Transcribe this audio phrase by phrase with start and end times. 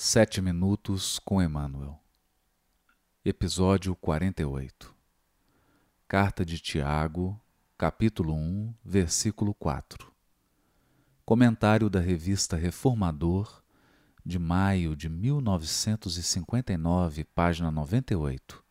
[0.00, 1.98] Sete Minutos com Emmanuel.
[3.24, 4.94] Episódio 48
[6.06, 7.36] Carta de Tiago,
[7.76, 10.14] capítulo 1, versículo 4
[11.24, 13.60] Comentário da revista Reformador,
[14.24, 18.64] de maio de 1959, página 98,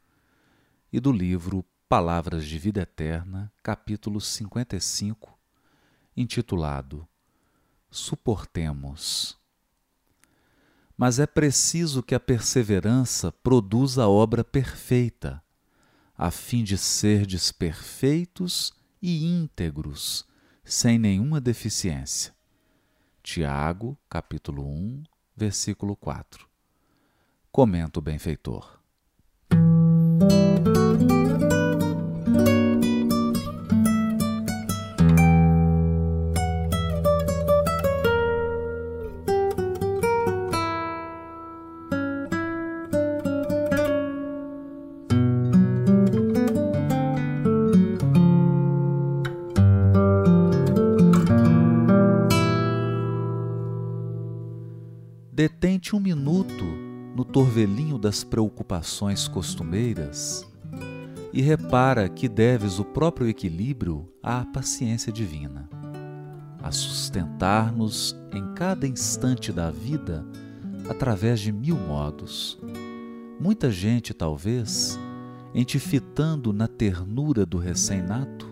[0.94, 5.38] e do livro Palavras de Vida Eterna, capítulo 55,
[6.16, 7.06] intitulado
[7.92, 9.38] Suportemos
[10.98, 15.44] mas é preciso que a perseverança produza a obra perfeita,
[16.18, 20.26] a fim de serdes perfeitos e íntegros,
[20.64, 22.36] sem nenhuma deficiência.
[23.22, 25.04] Tiago, capítulo 1,
[25.36, 26.48] versículo 4.
[27.52, 28.77] Comenta o benfeitor.
[55.60, 56.64] Detente um minuto
[57.16, 60.48] no torvelinho das preocupações costumeiras
[61.34, 65.68] e repara que deves o próprio equilíbrio à paciência divina,
[66.62, 70.24] a sustentar-nos em cada instante da vida
[70.88, 72.60] através de mil modos.
[73.40, 75.00] Muita gente, talvez,
[75.56, 78.46] em te fitando na ternura do recém-nato,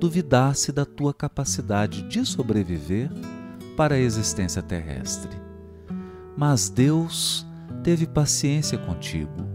[0.00, 3.10] duvidasse da tua capacidade de sobreviver
[3.76, 5.51] para a existência terrestre
[6.36, 7.46] mas Deus
[7.82, 9.52] teve paciência contigo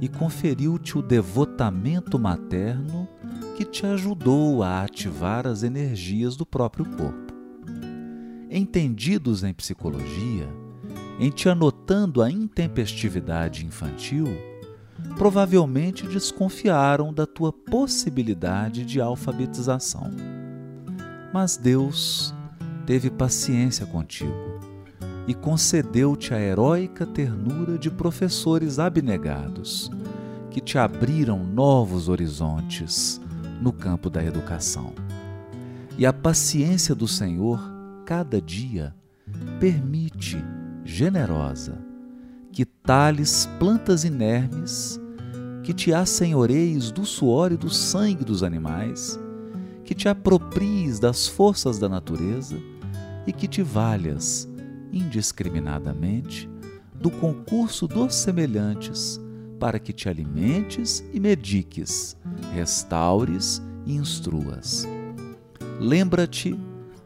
[0.00, 3.08] e conferiu-te o devotamento materno
[3.56, 7.32] que te ajudou a ativar as energias do próprio corpo.
[8.50, 10.48] Entendidos em psicologia,
[11.18, 14.26] em te anotando a intempestividade infantil,
[15.16, 20.10] provavelmente desconfiaram da tua possibilidade de alfabetização.
[21.32, 22.34] Mas Deus
[22.86, 24.73] teve paciência contigo
[25.26, 29.90] e concedeu-te a heróica ternura de professores abnegados,
[30.50, 33.20] que te abriram novos horizontes
[33.60, 34.92] no campo da educação.
[35.96, 37.60] E a paciência do Senhor,
[38.04, 38.94] cada dia,
[39.58, 40.44] permite,
[40.84, 41.78] generosa,
[42.52, 45.00] que tales plantas inermes,
[45.62, 49.18] que te assenhoreis do suor e do sangue dos animais,
[49.84, 52.56] que te apropries das forças da natureza
[53.26, 54.48] e que te valhas
[54.96, 56.48] indiscriminadamente
[56.94, 59.20] do concurso dos semelhantes,
[59.58, 62.16] para que te alimentes e mediques,
[62.52, 64.86] restaures e instruas.
[65.80, 66.58] Lembra-te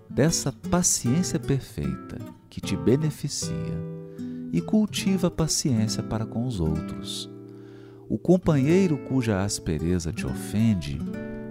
[0.09, 2.19] dessa paciência perfeita
[2.51, 3.53] que te beneficia
[4.53, 7.31] e cultiva a paciência para com os outros.
[8.09, 10.99] O companheiro cuja aspereza te ofende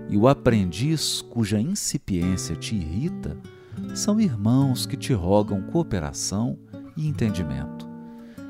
[0.10, 3.38] e o aprendiz cuja incipiência te irrita
[3.94, 6.58] são irmãos que te rogam cooperação
[6.96, 7.88] e entendimento.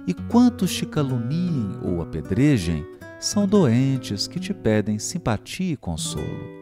[0.06, 2.86] E quantos te caluniem ou apedrejem,
[3.20, 6.58] são doentes que te pedem simpatia e consolo.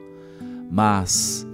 [0.71, 1.45] Mas,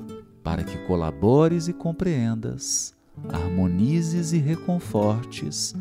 [0.44, 2.95] para que colabores e compreendas,
[3.29, 5.73] harmonizes e reconfortes,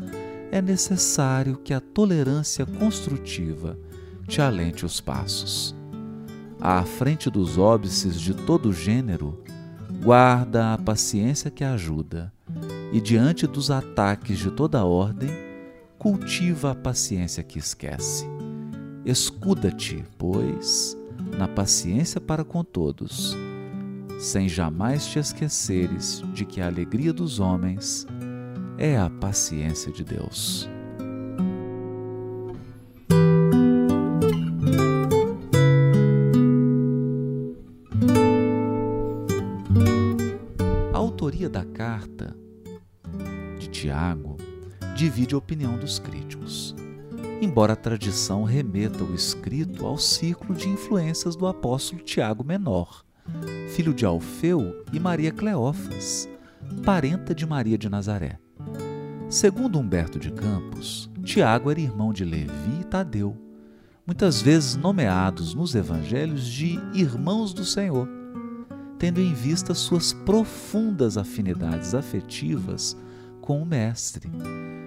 [0.51, 3.77] é necessário que a tolerância construtiva
[4.27, 5.75] te alente os passos.
[6.59, 9.41] À frente dos óbices de todo gênero,
[10.01, 12.33] guarda a paciência que ajuda
[12.91, 15.29] e, diante dos ataques de toda ordem,
[15.99, 18.25] cultiva a paciência que esquece.
[19.05, 20.97] Escuda-te, pois,
[21.37, 23.37] na paciência para com todos,
[24.19, 28.07] sem jamais te esqueceres de que a alegria dos homens
[28.77, 30.67] é a paciência de Deus.
[41.91, 42.33] Carta
[43.59, 44.37] de Tiago
[44.95, 46.73] divide a opinião dos críticos,
[47.41, 53.03] embora a tradição remeta o escrito ao círculo de influências do apóstolo Tiago Menor,
[53.75, 56.29] filho de Alfeu e Maria Cleófas,
[56.85, 58.39] parenta de Maria de Nazaré.
[59.29, 63.35] Segundo Humberto de Campos, Tiago era irmão de Levi e Tadeu,
[64.07, 68.20] muitas vezes nomeados nos evangelhos de irmãos do Senhor
[69.01, 72.95] tendo em vista suas profundas afinidades afetivas
[73.41, 74.29] com o Mestre,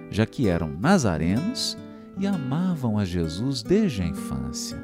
[0.09, 1.77] já que eram nazarenos
[2.17, 4.81] e amavam a Jesus desde a infância.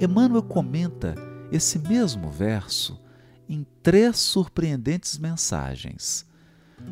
[0.00, 1.14] Emmanuel comenta
[1.52, 3.00] esse mesmo verso
[3.48, 6.26] em três surpreendentes mensagens,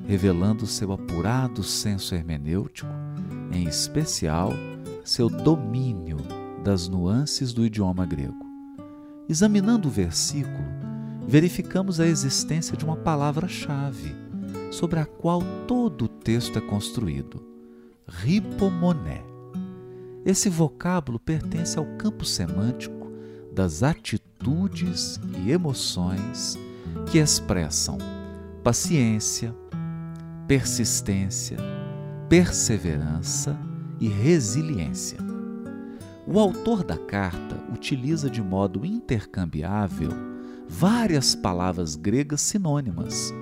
[0.06, 2.88] revelando seu apurado senso hermenêutico,
[3.50, 4.52] em especial
[5.04, 6.18] seu domínio
[6.62, 8.46] das nuances do idioma grego.
[9.28, 10.91] Examinando o versículo,
[11.26, 14.14] verificamos a existência de uma palavra-chave
[14.70, 17.42] sobre a qual todo o texto é construído:
[18.06, 19.22] ripomoné.
[20.24, 23.10] Esse vocábulo pertence ao campo semântico
[23.52, 26.58] das atitudes e emoções
[27.10, 27.98] que expressam
[28.62, 29.54] paciência,
[30.46, 31.56] persistência,
[32.28, 33.58] perseverança
[34.00, 35.18] e resiliência.
[36.26, 40.31] O autor da carta utiliza de modo intercambiável
[40.72, 43.32] várias palavras gregas sinônimas,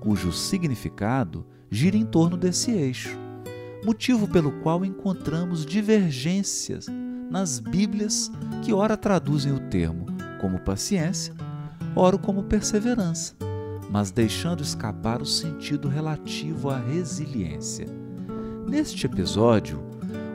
[0.00, 3.16] cujo significado gira em torno desse eixo,
[3.84, 6.86] motivo pelo qual encontramos divergências
[7.30, 8.32] nas Bíblias
[8.64, 10.06] que ora traduzem o termo
[10.40, 11.34] como paciência,
[11.94, 13.34] ora como perseverança,
[13.90, 17.86] mas deixando escapar o sentido relativo à resiliência.
[18.66, 19.80] Neste episódio,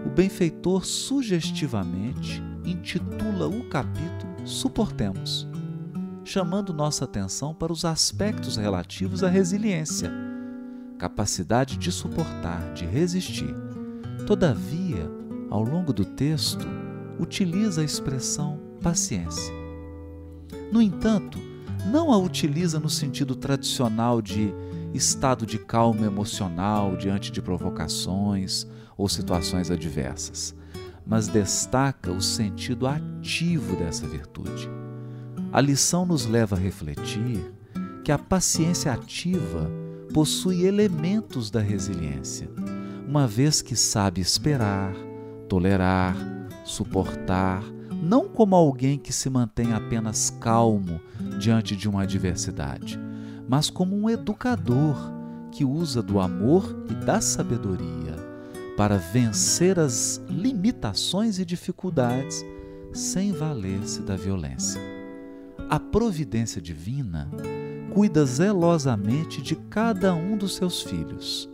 [0.06, 5.48] o benfeitor sugestivamente intitula o capítulo Suportemos,
[6.26, 10.12] chamando nossa atenção para os aspectos relativos à resiliência,
[10.98, 13.56] capacidade de suportar, de resistir.
[14.26, 15.08] Todavia,
[15.52, 16.68] ao longo do texto,
[17.20, 19.54] utiliza a expressão paciência.
[20.72, 21.38] No entanto,
[21.92, 24.52] não a utiliza no sentido tradicional de
[24.96, 28.66] estado de calma emocional diante de provocações
[28.98, 30.56] ou situações adversas,
[31.06, 34.68] mas destaca o sentido ativo dessa virtude.
[35.56, 37.50] A lição nos leva a refletir
[38.04, 39.72] que a paciência ativa
[40.14, 42.50] possui elementos da resiliência,
[43.08, 44.94] uma vez que sabe esperar,
[45.48, 46.14] tolerar,
[46.66, 47.64] suportar,
[48.04, 51.00] não como alguém que se mantém apenas calmo
[51.40, 53.00] diante de uma adversidade,
[53.48, 54.98] mas como um educador
[55.54, 58.18] que usa do amor e da sabedoria
[58.76, 62.44] para vencer as limitações e dificuldades
[62.92, 65.05] sem valer-se da violência.
[65.70, 67.30] A providência divina
[67.94, 71.50] cuida zelosamente de cada um dos seus filhos,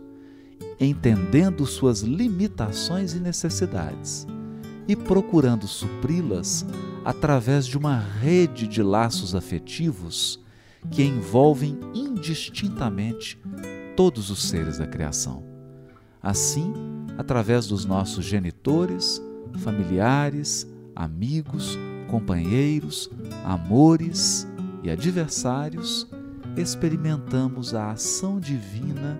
[0.78, 4.26] entendendo suas limitações e necessidades
[4.86, 6.66] e procurando supri-las
[7.04, 10.40] através de uma rede de laços afetivos
[10.90, 13.40] que envolvem indistintamente
[13.96, 15.44] todos os seres da criação.
[16.22, 16.72] Assim,
[17.16, 19.22] através dos nossos genitores,
[19.58, 21.78] familiares, amigos,
[22.12, 23.10] companheiros,
[23.42, 24.46] amores
[24.82, 26.06] e adversários,
[26.58, 29.18] experimentamos a ação divina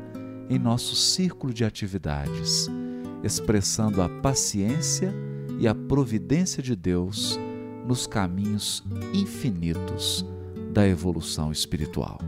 [0.51, 2.69] em nosso círculo de atividades,
[3.25, 5.11] expressando a paciência
[5.59, 7.41] e a providência de Deus
[7.87, 8.85] nos caminhos
[9.15, 10.27] infinitos
[10.75, 12.19] da evolução espiritual.